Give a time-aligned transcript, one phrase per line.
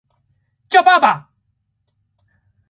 [0.67, 1.29] 叫爸爸